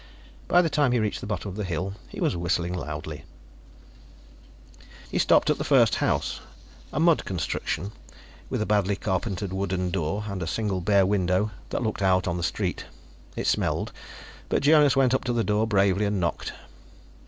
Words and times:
By 0.47 0.63
the 0.63 0.69
time 0.71 0.93
he 0.93 0.99
reached 0.99 1.21
the 1.21 1.27
bottom 1.27 1.49
of 1.49 1.55
the 1.55 1.63
hill, 1.63 1.93
he 2.09 2.19
was 2.19 2.35
whistling 2.35 2.73
loudly. 2.73 3.23
He 5.11 5.19
stopped 5.19 5.51
at 5.51 5.59
the 5.59 5.63
first 5.63 5.93
house, 5.93 6.39
a 6.91 6.99
mud 6.99 7.23
construction 7.23 7.91
with 8.49 8.63
a 8.63 8.65
badly 8.65 8.95
carpentered 8.95 9.53
wooden 9.53 9.91
door 9.91 10.23
and 10.27 10.41
a 10.41 10.47
single 10.47 10.81
bare 10.81 11.05
window 11.05 11.51
that 11.69 11.83
looked 11.83 12.01
out 12.01 12.27
on 12.27 12.37
the 12.37 12.41
street. 12.41 12.85
It 13.35 13.45
smelled, 13.45 13.91
but 14.49 14.63
Jonas 14.63 14.95
went 14.95 15.13
up 15.13 15.23
to 15.25 15.33
the 15.33 15.43
door 15.43 15.67
bravely 15.67 16.05
and 16.05 16.19
knocked. 16.19 16.51